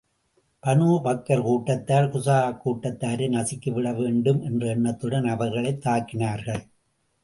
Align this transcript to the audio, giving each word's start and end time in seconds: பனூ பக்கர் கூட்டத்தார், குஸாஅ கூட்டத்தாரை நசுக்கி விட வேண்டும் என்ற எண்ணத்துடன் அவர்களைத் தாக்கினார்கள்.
பனூ 0.63 1.01
பக்கர் 1.03 1.41
கூட்டத்தார், 1.41 2.09
குஸாஅ 2.13 2.57
கூட்டத்தாரை 2.65 3.29
நசுக்கி 3.29 3.71
விட 3.71 3.93
வேண்டும் 3.93 4.41
என்ற 4.41 4.67
எண்ணத்துடன் 4.67 5.25
அவர்களைத் 5.25 5.85
தாக்கினார்கள். 5.85 6.63